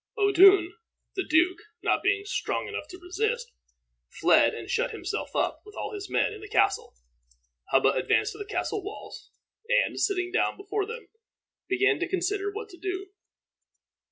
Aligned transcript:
Odun, 0.17 0.71
the 1.15 1.23
duke, 1.23 1.59
not 1.83 2.01
being 2.01 2.25
strong 2.25 2.67
enough 2.67 2.87
to 2.87 2.97
resist, 2.97 3.51
fled, 4.09 4.55
and 4.55 4.67
shut 4.67 4.89
himself 4.89 5.35
up, 5.35 5.61
with 5.63 5.75
all 5.75 5.93
his 5.93 6.09
men, 6.09 6.33
in 6.33 6.41
the 6.41 6.47
castle. 6.49 6.95
Hubba 7.69 7.91
advanced 7.91 8.31
to 8.31 8.39
the 8.39 8.45
castle 8.45 8.83
walls, 8.83 9.29
and, 9.69 9.99
sitting 9.99 10.31
down 10.31 10.57
before 10.57 10.87
them, 10.87 11.09
began 11.69 11.99
to 11.99 12.09
consider 12.09 12.51
what 12.51 12.69
to 12.69 12.79
do. 12.79 13.11